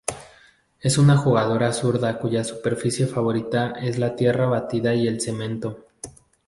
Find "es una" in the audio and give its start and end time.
0.79-1.15